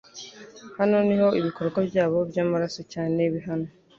Hano 0.77 0.97
niho 1.07 1.27
ibikorwa 1.39 1.79
byabo 1.89 2.17
byamaraso 2.29 2.81
cyane 2.93 3.19
bihanwa 3.33 3.69